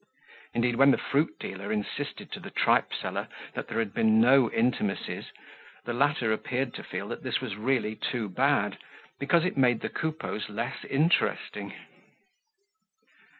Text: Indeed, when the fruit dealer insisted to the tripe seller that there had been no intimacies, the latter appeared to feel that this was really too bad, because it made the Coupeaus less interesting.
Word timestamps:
Indeed, 0.55 0.77
when 0.77 0.89
the 0.89 0.97
fruit 0.97 1.37
dealer 1.39 1.71
insisted 1.71 2.31
to 2.31 2.39
the 2.39 2.49
tripe 2.49 2.91
seller 2.91 3.27
that 3.53 3.67
there 3.67 3.77
had 3.77 3.93
been 3.93 4.19
no 4.19 4.49
intimacies, 4.49 5.25
the 5.85 5.93
latter 5.93 6.33
appeared 6.33 6.73
to 6.73 6.83
feel 6.83 7.07
that 7.09 7.21
this 7.21 7.39
was 7.39 7.55
really 7.55 7.95
too 7.95 8.27
bad, 8.27 8.79
because 9.19 9.45
it 9.45 9.57
made 9.57 9.81
the 9.81 9.89
Coupeaus 9.89 10.49
less 10.49 10.83
interesting. 10.85 11.75